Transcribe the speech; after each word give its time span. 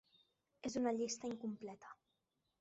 "És 0.69 0.77
una 0.81 0.93
llista 1.01 1.29
incompleta" 1.33 1.93